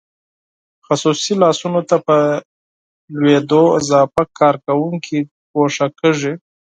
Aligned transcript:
خصوصي 0.85 1.33
لاسونو 1.41 1.81
ته 1.89 1.97
په 2.07 2.17
لوېدو 3.19 3.63
اضافه 3.79 4.23
کارکوونکي 4.39 5.17
ګوښه 5.53 5.87
کیږي. 5.99 6.33